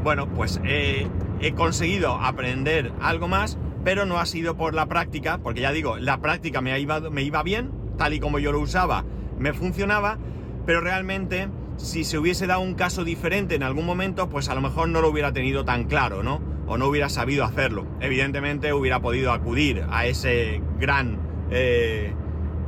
bueno, 0.03 0.27
pues 0.27 0.61
he 0.63 1.07
conseguido 1.55 2.13
aprender 2.13 2.91
algo 3.01 3.27
más, 3.27 3.57
pero 3.83 4.05
no 4.05 4.19
ha 4.19 4.25
sido 4.25 4.55
por 4.55 4.73
la 4.73 4.85
práctica, 4.85 5.39
porque 5.39 5.61
ya 5.61 5.71
digo, 5.71 5.97
la 5.97 6.21
práctica 6.21 6.61
me 6.61 6.79
iba, 6.79 6.99
me 7.09 7.23
iba 7.23 7.43
bien, 7.43 7.71
tal 7.97 8.13
y 8.13 8.19
como 8.19 8.39
yo 8.39 8.51
lo 8.51 8.59
usaba, 8.59 9.03
me 9.39 9.53
funcionaba, 9.53 10.17
pero 10.65 10.81
realmente 10.81 11.49
si 11.77 12.03
se 12.03 12.17
hubiese 12.17 12.47
dado 12.47 12.61
un 12.61 12.75
caso 12.75 13.03
diferente 13.03 13.55
en 13.55 13.63
algún 13.63 13.85
momento, 13.85 14.29
pues 14.29 14.49
a 14.49 14.55
lo 14.55 14.61
mejor 14.61 14.89
no 14.89 15.01
lo 15.01 15.09
hubiera 15.09 15.33
tenido 15.33 15.65
tan 15.65 15.85
claro, 15.85 16.21
¿no? 16.21 16.50
O 16.71 16.77
no 16.77 16.87
hubiera 16.87 17.09
sabido 17.09 17.43
hacerlo. 17.43 17.85
Evidentemente 17.99 18.71
hubiera 18.71 19.01
podido 19.01 19.33
acudir 19.33 19.85
a 19.91 20.05
ese 20.05 20.61
gran 20.79 21.19
eh, 21.49 22.13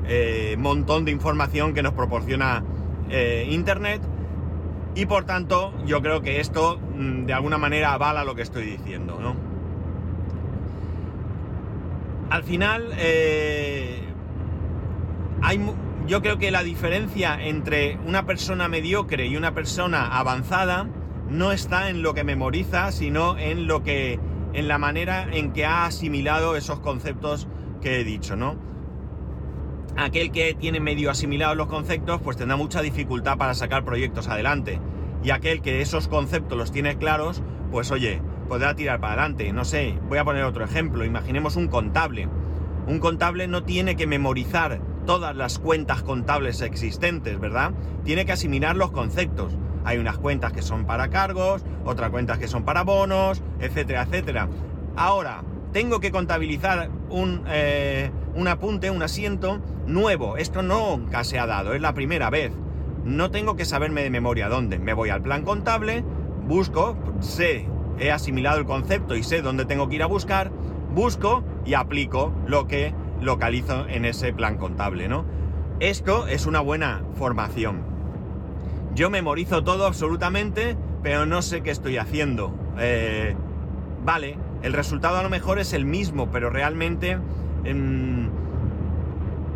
eh, 0.06 0.58
montón 0.60 1.06
de 1.06 1.12
información 1.12 1.74
que 1.74 1.82
nos 1.84 1.94
proporciona 1.94 2.66
eh, 3.10 3.48
Internet. 3.50 4.02
Y 4.94 5.06
por 5.06 5.24
tanto, 5.24 5.74
yo 5.86 6.02
creo 6.02 6.22
que 6.22 6.42
esto 6.42 6.82
mm, 6.98 7.28
de 7.28 7.34
alguna 7.34 7.58
manera 7.58 7.94
avala 7.94 8.26
lo 8.26 8.36
que 8.36 8.42
estoy 8.42 8.66
diciendo. 8.66 9.18
Al 12.30 12.44
final, 12.44 12.92
hay 15.42 15.60
yo 16.08 16.22
creo 16.22 16.38
que 16.38 16.52
la 16.52 16.64
diferencia 16.64 17.42
entre 17.42 17.98
una 18.06 18.26
persona 18.26 18.68
mediocre 18.68 19.28
y 19.28 19.38
una 19.38 19.54
persona 19.54 20.18
avanzada 20.18 20.90
no 21.34 21.52
está 21.52 21.90
en 21.90 22.04
lo 22.04 22.14
que 22.14 22.24
memoriza, 22.24 22.92
sino 22.92 23.38
en 23.38 23.66
lo 23.66 23.84
que 23.84 24.20
en 24.54 24.68
la 24.68 24.78
manera 24.78 25.28
en 25.32 25.52
que 25.52 25.66
ha 25.66 25.86
asimilado 25.86 26.56
esos 26.56 26.80
conceptos 26.80 27.48
que 27.82 28.00
he 28.00 28.04
dicho, 28.04 28.36
¿no? 28.36 28.56
Aquel 29.98 30.32
que 30.32 30.54
tiene 30.54 30.80
medio 30.80 31.10
asimilados 31.10 31.58
los 31.58 31.68
conceptos, 31.68 32.22
pues 32.22 32.38
tendrá 32.38 32.56
mucha 32.56 32.82
dificultad 32.82 33.38
para 33.38 33.56
sacar 33.56 33.84
proyectos 33.84 34.28
adelante. 34.28 34.80
Y 35.24 35.32
aquel 35.32 35.62
que 35.62 35.82
esos 35.82 36.08
conceptos 36.08 36.58
los 36.58 36.72
tiene 36.72 36.98
claros, 36.98 37.42
pues 37.72 37.90
oye, 37.90 38.22
podrá 38.48 38.76
tirar 38.76 39.00
para 39.00 39.14
adelante. 39.14 39.52
No 39.54 39.66
sé, 39.66 39.98
voy 40.08 40.20
a 40.20 40.26
poner 40.26 40.44
otro 40.44 40.64
ejemplo. 40.64 41.04
Imaginemos 41.04 41.56
un 41.56 41.68
contable. 41.68 42.28
Un 42.86 43.00
contable 43.00 43.48
no 43.48 43.64
tiene 43.64 43.96
que 43.96 44.06
memorizar 44.06 44.82
todas 45.08 45.36
las 45.36 45.58
cuentas 45.58 46.04
contables 46.04 46.62
existentes, 46.62 47.40
¿verdad? 47.40 47.72
Tiene 48.04 48.26
que 48.26 48.34
asimilar 48.34 48.76
los 48.76 48.92
conceptos. 48.92 49.58
Hay 49.86 49.98
unas 49.98 50.18
cuentas 50.18 50.54
que 50.54 50.62
son 50.62 50.86
para 50.86 51.10
cargos, 51.10 51.64
otras 51.86 52.10
cuentas 52.10 52.38
que 52.38 52.48
son 52.48 52.64
para 52.64 52.84
bonos, 52.84 53.42
etcétera, 53.60 54.04
etcétera. 54.04 54.48
Ahora, 54.96 55.44
tengo 55.72 56.00
que 56.00 56.12
contabilizar 56.12 56.90
un, 57.10 57.44
eh, 57.48 58.12
un 58.36 58.48
apunte, 58.48 58.92
un 58.92 59.02
asiento 59.02 59.60
nuevo. 59.88 60.38
Esto 60.38 60.62
nunca 60.62 61.24
se 61.24 61.40
ha 61.40 61.46
dado, 61.46 61.74
es 61.74 61.82
la 61.82 61.94
primera 61.94 62.30
vez. 62.30 62.52
No 63.04 63.32
tengo 63.32 63.56
que 63.56 63.66
saberme 63.66 64.04
de 64.04 64.10
memoria 64.10 64.50
dónde. 64.50 64.80
Me 64.80 64.94
voy 64.94 65.10
al 65.10 65.22
plan 65.22 65.44
contable, 65.44 66.04
busco, 66.48 66.96
sé, 67.20 67.68
he 68.00 68.12
asimilado 68.12 68.60
el 68.60 68.66
concepto 68.66 69.16
y 69.16 69.24
sé 69.24 69.42
dónde 69.42 69.66
tengo 69.66 69.90
que 69.90 69.96
ir 69.96 70.04
a 70.04 70.08
buscar, 70.08 70.52
busco 70.94 71.44
y 71.66 71.74
aplico 71.74 72.34
lo 72.46 72.68
que 72.68 72.94
localizo 73.22 73.88
en 73.88 74.06
ese 74.06 74.34
plan 74.34 74.58
contable, 74.58 75.08
¿no? 75.08 75.26
Esto 75.80 76.28
es 76.28 76.46
una 76.46 76.60
buena 76.60 77.02
formación. 77.16 77.93
Yo 78.96 79.10
memorizo 79.10 79.64
todo 79.64 79.86
absolutamente, 79.86 80.78
pero 81.02 81.26
no 81.26 81.42
sé 81.42 81.62
qué 81.62 81.72
estoy 81.72 81.98
haciendo. 81.98 82.54
Eh, 82.78 83.36
vale, 84.04 84.38
el 84.62 84.74
resultado 84.74 85.18
a 85.18 85.24
lo 85.24 85.30
mejor 85.30 85.60
es 85.60 85.74
el 85.74 85.86
mismo, 85.86 86.32
pero 86.32 86.50
realmente... 86.50 87.18
Em, 87.64 88.30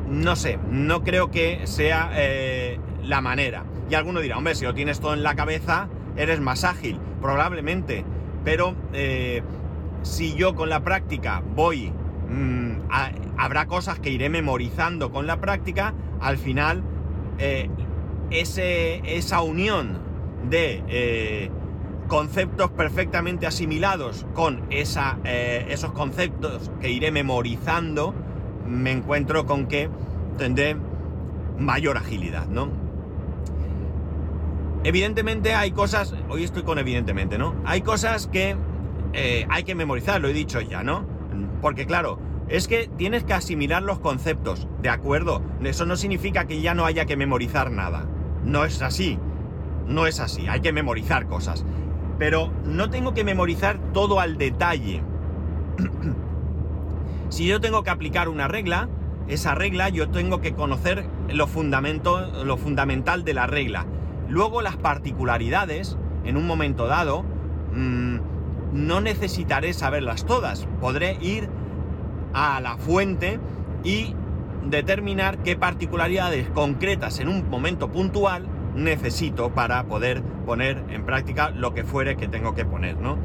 no 0.10 0.38
sé, 0.38 0.58
no 0.72 1.04
creo 1.04 1.32
que 1.32 1.68
sea 1.68 2.12
eh, 2.16 2.80
la 3.04 3.20
manera. 3.20 3.66
Y 3.90 3.96
alguno 3.96 4.22
dirá, 4.22 4.38
hombre, 4.38 4.56
si 4.56 4.64
lo 4.64 4.74
tienes 4.74 5.02
todo 5.02 5.14
en 5.14 5.22
la 5.22 5.36
cabeza, 5.36 5.90
eres 6.16 6.40
más 6.40 6.64
ágil, 6.64 6.98
probablemente. 7.22 8.06
Pero 8.46 8.74
eh, 8.94 9.44
si 10.04 10.34
yo 10.36 10.56
con 10.56 10.70
la 10.70 10.82
práctica 10.82 11.44
voy 11.56 11.92
Mm, 12.30 12.80
habrá 13.38 13.68
cosas 13.68 14.00
que 14.00 14.10
iré 14.10 14.30
memorizando 14.30 15.12
con 15.12 15.28
la 15.28 15.40
práctica, 15.40 15.94
al 16.20 16.38
final 16.38 16.84
eh, 17.38 17.70
esa 18.30 19.42
unión 19.42 20.00
de 20.50 20.84
eh, 20.88 21.50
conceptos 22.08 22.72
perfectamente 22.72 23.48
asimilados 23.48 24.26
con 24.34 24.64
esa, 24.70 25.18
eh, 25.24 25.66
esos 25.70 25.92
conceptos 25.92 26.72
que 26.80 26.90
iré 26.92 27.12
memorizando, 27.12 28.14
me 28.68 28.92
encuentro 28.92 29.46
con 29.46 29.68
que 29.68 29.90
tendré 30.38 30.76
mayor 31.58 31.98
agilidad, 31.98 32.48
¿no? 32.48 32.70
Evidentemente 34.84 35.54
hay 35.54 35.72
cosas, 35.72 36.14
hoy 36.30 36.44
estoy 36.44 36.64
con 36.64 36.80
evidentemente, 36.80 37.38
¿no? 37.38 37.56
Hay 37.66 37.82
cosas 37.82 38.28
que 38.28 38.56
hay 39.50 39.64
que 39.64 39.74
memorizar, 39.74 40.22
lo 40.22 40.28
he 40.28 40.34
dicho 40.34 40.62
ya, 40.62 40.84
¿no? 40.84 41.04
Porque 41.60 41.88
claro, 41.88 42.20
es 42.50 42.68
que 42.68 42.90
tienes 42.98 43.24
que 43.26 43.34
asimilar 43.34 43.84
los 43.84 44.00
conceptos, 44.00 44.68
¿de 44.82 44.90
acuerdo? 44.90 45.42
Eso 45.64 45.86
no 45.86 45.98
significa 45.98 46.46
que 46.46 46.62
ya 46.62 46.74
no 46.74 46.86
haya 46.86 47.06
que 47.06 47.18
memorizar 47.18 47.72
nada. 47.72 48.06
No 48.48 48.64
es 48.64 48.82
así. 48.82 49.20
No 49.88 50.08
es 50.08 50.22
así. 50.22 50.48
Hay 50.48 50.62
que 50.62 50.72
memorizar 50.72 51.28
cosas. 51.28 51.66
Pero 52.18 52.52
no 52.66 52.90
tengo 52.90 53.14
que 53.14 53.26
memorizar 53.26 53.78
todo 53.92 54.22
al 54.22 54.38
detalle. 54.38 55.04
si 57.30 57.46
yo 57.46 57.60
tengo 57.60 57.84
que 57.84 57.90
aplicar 57.90 58.30
una 58.30 58.48
regla, 58.48 58.88
esa 59.28 59.54
regla 59.54 59.90
yo 59.90 60.10
tengo 60.10 60.40
que 60.40 60.54
conocer 60.54 61.06
lo, 61.30 61.48
fundamental 61.48 63.24
de 63.26 63.34
la 63.34 63.48
regla. 63.48 63.86
Luego 64.30 64.62
las 64.62 64.78
particularidades, 64.78 65.98
en 66.24 66.38
un 66.38 66.48
momento 66.48 66.88
dado, 66.88 67.24
mm, 67.74 68.18
no 68.72 69.02
necesitaré 69.02 69.74
saberlas 69.74 70.26
todas. 70.26 70.68
Podré 70.80 71.18
ir 71.22 71.50
a 72.34 72.62
la 72.62 72.78
fuente 72.78 73.40
y 73.84 74.16
determinar 74.70 75.40
qué 75.40 75.56
particularidades 75.56 76.50
concretas 76.50 77.20
en 77.20 77.30
un 77.30 77.50
momento 77.50 77.92
puntual 77.92 78.48
necesito 78.76 79.50
para 79.54 79.84
poder 79.86 80.22
poner 80.46 80.84
en 80.90 81.06
práctica 81.06 81.50
lo 81.50 81.74
que 81.74 81.84
fuere 81.84 82.16
que 82.16 82.28
tengo 82.28 82.56
que 82.56 82.66
poner, 82.66 82.98
¿no? 82.98 83.18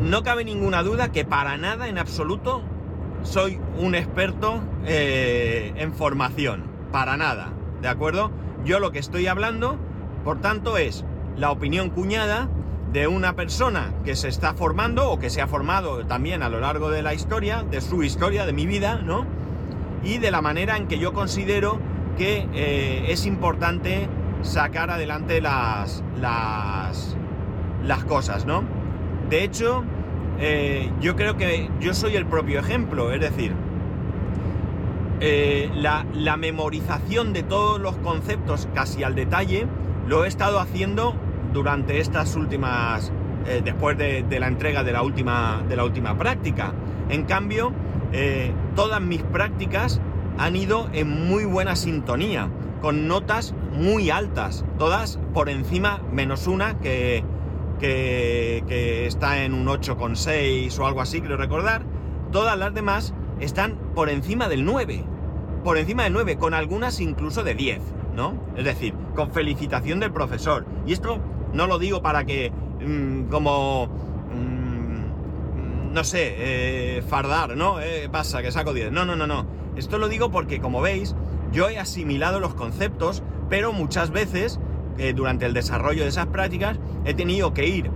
No 0.00 0.22
cabe 0.22 0.44
ninguna 0.44 0.82
duda 0.82 1.12
que 1.12 1.24
para 1.24 1.56
nada 1.56 1.88
en 1.88 1.98
absoluto 1.98 2.62
soy 3.22 3.58
un 3.78 3.94
experto 3.94 4.60
eh, 4.84 5.72
en 5.76 5.94
formación, 5.94 6.64
para 6.92 7.16
nada, 7.16 7.52
¿de 7.80 7.88
acuerdo? 7.88 8.30
Yo 8.64 8.80
lo 8.80 8.92
que 8.92 8.98
estoy 8.98 9.26
hablando, 9.26 9.78
por 10.24 10.40
tanto, 10.40 10.76
es 10.76 11.04
la 11.36 11.50
opinión 11.50 11.90
cuñada 11.90 12.48
de 12.94 13.08
una 13.08 13.34
persona 13.34 13.92
que 14.04 14.14
se 14.14 14.28
está 14.28 14.54
formando 14.54 15.10
o 15.10 15.18
que 15.18 15.28
se 15.28 15.42
ha 15.42 15.48
formado 15.48 16.06
también 16.06 16.44
a 16.44 16.48
lo 16.48 16.60
largo 16.60 16.90
de 16.90 17.02
la 17.02 17.12
historia, 17.12 17.64
de 17.64 17.80
su 17.80 18.04
historia, 18.04 18.46
de 18.46 18.52
mi 18.52 18.66
vida, 18.66 19.00
¿no? 19.04 19.26
Y 20.04 20.18
de 20.18 20.30
la 20.30 20.40
manera 20.40 20.76
en 20.76 20.86
que 20.86 21.00
yo 21.00 21.12
considero 21.12 21.80
que 22.16 22.46
eh, 22.54 23.06
es 23.08 23.26
importante 23.26 24.08
sacar 24.42 24.90
adelante 24.90 25.40
las, 25.40 26.04
las, 26.20 28.04
cosas, 28.06 28.46
¿no? 28.46 28.62
De 29.28 29.42
hecho, 29.42 29.82
eh, 30.38 30.88
yo 31.00 31.16
creo 31.16 31.36
que 31.36 31.68
yo 31.80 31.94
soy 31.94 32.14
el 32.14 32.26
propio 32.26 32.60
ejemplo, 32.60 33.12
es 33.12 33.20
decir, 33.20 33.54
eh, 35.18 35.68
la, 35.74 36.06
la 36.12 36.36
memorización 36.36 37.32
de 37.32 37.42
todos 37.42 37.80
los 37.80 37.96
conceptos 37.96 38.68
casi 38.72 39.02
al 39.02 39.16
detalle 39.16 39.66
lo 40.06 40.24
he 40.24 40.28
estado 40.28 40.60
haciendo 40.60 41.16
durante 41.54 42.00
estas 42.00 42.36
últimas, 42.36 43.10
eh, 43.46 43.62
después 43.64 43.96
de, 43.96 44.26
la 44.38 44.48
entrega 44.48 44.84
de 44.84 44.92
la 44.92 45.02
última, 45.02 45.62
de 45.66 45.76
la 45.76 45.84
última 45.84 46.18
práctica. 46.18 46.74
En 47.08 47.24
cambio, 47.24 47.72
eh, 48.12 48.52
todas 48.74 49.00
mis 49.00 49.22
prácticas 49.22 50.00
han 50.36 50.56
ido 50.56 50.90
en 50.92 51.28
muy 51.28 51.44
buena 51.44 51.76
sintonía, 51.76 52.50
con 52.82 53.08
notas 53.08 53.54
muy 53.72 54.10
altas, 54.10 54.64
todas 54.78 55.18
por 55.32 55.48
encima, 55.48 56.02
menos 56.12 56.46
una 56.46 56.78
que, 56.80 57.24
que, 57.78 59.06
está 59.06 59.44
en 59.44 59.54
un 59.54 59.66
8,6 59.66 60.78
o 60.78 60.86
algo 60.86 61.00
así, 61.00 61.20
creo 61.20 61.36
recordar. 61.36 61.82
Todas 62.32 62.58
las 62.58 62.74
demás 62.74 63.14
están 63.38 63.78
por 63.94 64.10
encima 64.10 64.48
del 64.48 64.64
9, 64.64 65.04
por 65.62 65.78
encima 65.78 66.02
del 66.02 66.14
9, 66.14 66.36
con 66.36 66.52
algunas 66.52 67.00
incluso 67.00 67.44
de 67.44 67.54
10, 67.54 67.80
¿no? 68.16 68.34
Es 68.56 68.64
decir, 68.64 68.92
con 69.14 69.30
felicitación 69.30 70.00
del 70.00 70.12
profesor. 70.12 70.66
Y 70.84 70.92
esto 70.92 71.20
no 71.54 71.66
lo 71.66 71.78
digo 71.78 72.02
para 72.02 72.24
que, 72.24 72.52
mm, 72.84 73.30
como, 73.30 73.86
mm, 73.86 75.92
no 75.92 76.04
sé, 76.04 76.34
eh, 76.36 77.02
fardar, 77.08 77.56
¿no? 77.56 77.80
Eh, 77.80 78.08
pasa, 78.10 78.42
que 78.42 78.50
saco 78.50 78.74
10. 78.74 78.92
No, 78.92 79.04
no, 79.04 79.16
no, 79.16 79.26
no. 79.26 79.46
Esto 79.76 79.98
lo 79.98 80.08
digo 80.08 80.30
porque, 80.30 80.60
como 80.60 80.80
veis, 80.80 81.14
yo 81.52 81.68
he 81.68 81.78
asimilado 81.78 82.40
los 82.40 82.54
conceptos, 82.54 83.22
pero 83.48 83.72
muchas 83.72 84.10
veces, 84.10 84.58
eh, 84.98 85.12
durante 85.14 85.46
el 85.46 85.54
desarrollo 85.54 86.02
de 86.02 86.08
esas 86.08 86.26
prácticas, 86.26 86.78
he 87.04 87.14
tenido 87.14 87.54
que 87.54 87.66
ir 87.66 87.90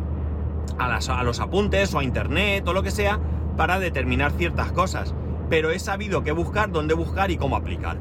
a, 0.78 0.96
a 0.96 1.22
los 1.24 1.40
apuntes 1.40 1.92
o 1.94 1.98
a 1.98 2.04
internet 2.04 2.66
o 2.66 2.72
lo 2.72 2.82
que 2.82 2.92
sea 2.92 3.18
para 3.56 3.80
determinar 3.80 4.32
ciertas 4.32 4.70
cosas. 4.70 5.14
Pero 5.50 5.70
he 5.70 5.78
sabido 5.80 6.22
qué 6.22 6.30
buscar, 6.30 6.70
dónde 6.70 6.94
buscar 6.94 7.32
y 7.32 7.36
cómo 7.36 7.56
aplicar. 7.56 7.96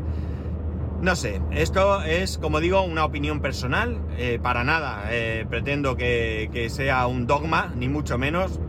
No 1.01 1.15
sé, 1.15 1.41
esto 1.51 2.01
es, 2.01 2.39
como 2.39 2.59
digo, 2.59 2.81
una 2.81 3.05
opinión 3.05 3.39
personal, 3.39 3.99
eh, 4.17 4.39
para 4.41 4.63
nada 4.63 5.03
eh, 5.11 5.45
pretendo 5.47 5.95
que, 5.95 6.67
sea 6.71 7.05
un 7.05 7.27
dogma, 7.27 7.71
ni 7.75 7.87
mucho 7.87 8.17
menos. 8.17 8.59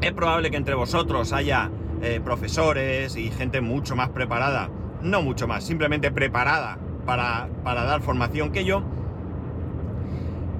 Es 0.00 0.12
probable 0.12 0.50
que 0.50 0.56
entre 0.56 0.74
vosotros 0.74 1.34
haya 1.34 1.70
eh, 2.00 2.18
profesores 2.24 3.14
y 3.16 3.30
gente 3.30 3.60
mucho 3.60 3.94
más 3.94 4.08
preparada, 4.08 4.70
no 5.02 5.20
mucho 5.20 5.46
más, 5.46 5.62
simplemente 5.62 6.10
preparada 6.10 6.78
para, 7.04 7.50
para 7.62 7.84
dar 7.84 8.00
formación 8.00 8.52
que 8.52 8.64
yo. 8.64 8.82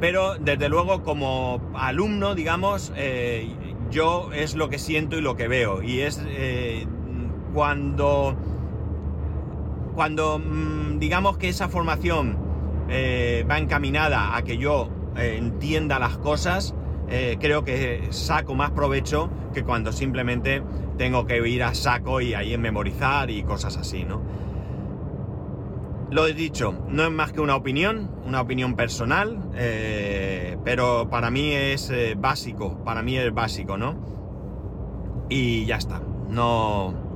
Pero 0.01 0.35
desde 0.35 0.69
luego 0.69 1.03
como 1.03 1.63
alumno, 1.75 2.35
digamos, 2.35 2.93
yo 3.91 4.33
es 4.35 4.55
lo 4.55 4.69
que 4.69 4.79
siento 4.79 5.17
y 5.17 5.23
lo 5.23 5.35
que 5.37 5.49
veo. 5.49 5.83
Y 5.83 6.01
es 6.01 6.23
cuando 7.53 8.37
cuando 9.95 10.39
mm, 10.39 10.99
digamos 10.99 11.39
que 11.39 11.49
esa 11.49 11.69
formación 11.69 12.37
eh, 12.89 13.45
va 13.49 13.59
encaminada 13.59 14.37
a 14.37 14.43
que 14.43 14.59
yo 14.59 14.89
eh, 15.17 15.37
entienda 15.39 15.99
las 15.99 16.19
cosas, 16.19 16.75
eh, 17.09 17.37
creo 17.41 17.65
que 17.65 18.09
saco 18.11 18.55
más 18.55 18.71
provecho 18.71 19.31
que 19.53 19.65
cuando 19.65 19.93
simplemente 19.93 20.63
tengo 20.97 21.27
que 21.27 21.47
ir 21.49 21.63
a 21.63 21.75
saco 21.75 22.21
y 22.21 22.35
ahí 22.35 22.55
en 22.55 22.61
memorizar 22.61 23.31
y 23.31 23.43
cosas 23.43 23.77
así, 23.77 24.05
¿no? 24.05 24.21
Lo 26.11 26.27
he 26.27 26.35
dicho, 26.35 26.75
no 26.89 27.05
es 27.05 27.11
más 27.11 27.33
que 27.33 27.41
una 27.41 27.55
opinión, 27.55 28.11
una 28.27 28.41
opinión 28.41 28.75
personal, 28.75 29.39
pero 30.65 31.09
para 31.09 31.31
mí 31.31 31.53
es 31.53 31.93
básico, 32.17 32.83
para 32.85 33.01
mí 33.01 33.17
es 33.17 33.33
básico, 33.33 33.77
¿no? 33.77 33.95
Y 35.29 35.67
ya 35.67 35.77
está, 35.77 36.03
no, 36.29 37.10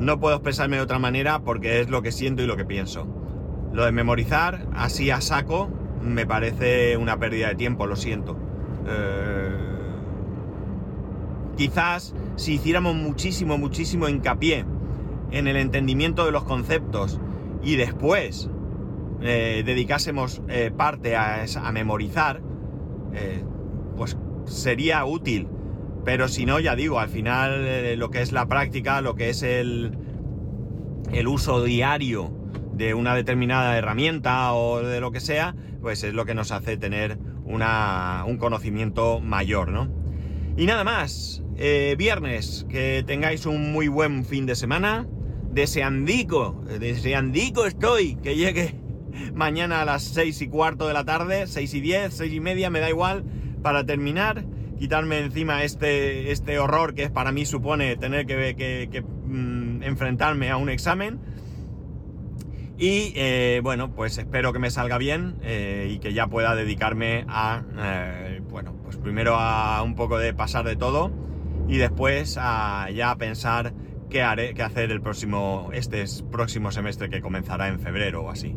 no 0.00 0.18
puedo 0.18 0.34
expresarme 0.36 0.76
de 0.76 0.82
otra 0.82 0.98
manera 0.98 1.40
porque 1.40 1.80
es 1.80 1.90
lo 1.90 2.02
que 2.02 2.10
siento 2.10 2.42
y 2.42 2.46
lo 2.46 2.56
que 2.56 2.64
pienso. 2.64 3.06
Lo 3.72 3.84
de 3.84 3.92
memorizar 3.92 4.66
así 4.74 5.10
a 5.10 5.20
saco 5.20 5.68
me 6.02 6.26
parece 6.26 6.96
una 6.96 7.18
pérdida 7.18 7.48
de 7.48 7.54
tiempo, 7.54 7.86
lo 7.86 7.96
siento. 7.96 8.36
Eh, 8.88 9.50
quizás 11.56 12.14
si 12.36 12.54
hiciéramos 12.54 12.94
muchísimo, 12.94 13.58
muchísimo 13.58 14.08
hincapié 14.08 14.64
en 15.30 15.46
el 15.46 15.56
entendimiento 15.56 16.24
de 16.24 16.32
los 16.32 16.44
conceptos 16.44 17.20
y 17.62 17.76
después 17.76 18.48
eh, 19.20 19.62
dedicásemos 19.66 20.40
eh, 20.48 20.72
parte 20.74 21.14
a, 21.14 21.44
a 21.44 21.72
memorizar, 21.72 22.40
pues 23.96 24.16
sería 24.46 25.04
útil 25.04 25.48
pero 26.04 26.28
si 26.28 26.46
no, 26.46 26.60
ya 26.60 26.76
digo, 26.76 26.98
al 26.98 27.08
final 27.08 27.66
eh, 27.66 27.96
lo 27.96 28.10
que 28.10 28.22
es 28.22 28.32
la 28.32 28.46
práctica, 28.46 29.00
lo 29.00 29.14
que 29.14 29.30
es 29.30 29.42
el, 29.42 29.96
el 31.12 31.28
uso 31.28 31.62
diario 31.64 32.32
de 32.72 32.94
una 32.94 33.14
determinada 33.14 33.76
herramienta 33.76 34.52
o 34.54 34.82
de 34.82 35.00
lo 35.00 35.10
que 35.10 35.20
sea, 35.20 35.54
pues 35.80 36.02
es 36.02 36.14
lo 36.14 36.24
que 36.24 36.34
nos 36.34 36.52
hace 36.52 36.76
tener 36.76 37.18
un 37.44 38.36
conocimiento 38.38 39.20
mayor, 39.20 39.70
¿no? 39.70 39.90
Y 40.56 40.66
nada 40.66 40.84
más, 40.84 41.42
eh, 41.56 41.94
viernes, 41.98 42.64
que 42.68 43.02
tengáis 43.06 43.44
un 43.44 43.72
muy 43.72 43.88
buen 43.88 44.24
fin 44.24 44.46
de 44.46 44.54
semana. 44.54 45.06
Deseandico, 45.52 46.64
deseandico 46.78 47.66
estoy 47.66 48.14
que 48.16 48.36
llegue 48.36 48.76
mañana 49.34 49.82
a 49.82 49.84
las 49.84 50.04
seis 50.04 50.40
y 50.42 50.48
cuarto 50.48 50.86
de 50.86 50.94
la 50.94 51.04
tarde, 51.04 51.48
seis 51.48 51.74
y 51.74 51.80
diez, 51.80 52.14
seis 52.14 52.32
y 52.32 52.40
media, 52.40 52.70
me 52.70 52.78
da 52.78 52.88
igual, 52.88 53.24
para 53.62 53.84
terminar 53.84 54.44
quitarme 54.80 55.18
encima 55.18 55.62
este, 55.62 56.32
este 56.32 56.58
horror 56.58 56.94
que 56.94 57.10
para 57.10 57.32
mí 57.32 57.44
supone 57.44 57.96
tener 57.96 58.24
que, 58.24 59.04
mm, 59.26 59.82
enfrentarme 59.82 60.48
a 60.50 60.56
un 60.56 60.70
examen. 60.70 61.20
Y 62.78 63.12
eh, 63.14 63.60
bueno, 63.62 63.94
pues 63.94 64.16
espero 64.16 64.54
que 64.54 64.58
me 64.58 64.70
salga 64.70 64.96
bien 64.96 65.36
eh, 65.42 65.90
y 65.90 65.98
que 65.98 66.14
ya 66.14 66.28
pueda 66.28 66.54
dedicarme 66.54 67.26
a, 67.28 67.62
eh, 67.78 68.40
bueno, 68.48 68.74
pues 68.82 68.96
primero 68.96 69.34
a 69.36 69.82
un 69.82 69.94
poco 69.94 70.16
de 70.16 70.32
pasar 70.32 70.64
de 70.64 70.76
todo 70.76 71.12
y 71.68 71.76
después 71.76 72.38
a 72.40 72.88
ya 72.90 73.14
pensar 73.16 73.74
qué 74.08 74.22
haré, 74.22 74.54
qué 74.54 74.62
hacer 74.62 74.90
el 74.90 75.02
próximo, 75.02 75.68
este 75.74 76.02
próximo 76.32 76.72
semestre 76.72 77.10
que 77.10 77.20
comenzará 77.20 77.68
en 77.68 77.80
febrero 77.80 78.22
o 78.22 78.30
así. 78.30 78.56